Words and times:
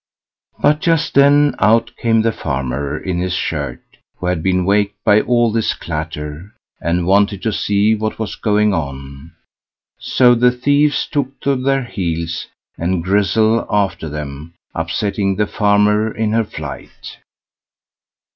But 0.59 0.79
just 0.79 1.13
then 1.13 1.53
out 1.59 1.95
came 1.95 2.23
the 2.23 2.31
farmer 2.31 2.97
in 2.97 3.19
his 3.19 3.33
shirt, 3.35 3.83
who 4.17 4.25
had 4.25 4.41
been 4.41 4.65
waked 4.65 4.95
by 5.03 5.21
all 5.21 5.51
this 5.51 5.75
clatter, 5.75 6.55
and 6.81 7.05
wanted 7.05 7.43
to 7.43 7.53
see 7.53 7.93
what 7.93 8.17
was 8.17 8.33
going 8.35 8.73
on. 8.73 9.33
So 9.99 10.33
the 10.33 10.49
thieves 10.49 11.05
took 11.05 11.39
to 11.41 11.55
their 11.55 11.83
heels, 11.83 12.47
and 12.79 13.03
Grizzel 13.03 13.67
after 13.69 14.09
them, 14.09 14.55
upsetting 14.73 15.35
the 15.35 15.45
farmer 15.45 16.11
in 16.11 16.31
her 16.31 16.45
flight. 16.45 17.19